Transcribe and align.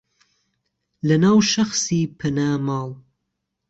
لەناو 1.07 1.37
شەخسی 1.51 2.01
پەنا 2.19 2.49
ماڵ 2.65 2.89